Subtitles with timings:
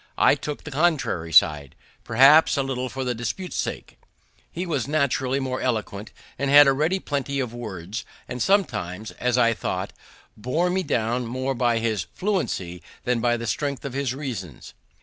[0.17, 3.99] I took the contrary side, perhaps a little for dispute's sake.
[4.51, 9.53] He was naturally more eloquent, had a ready plenty of words, and sometimes, as I
[9.53, 9.93] thought,
[10.35, 14.73] bore me down more by his fluency than by the strength of his reasons.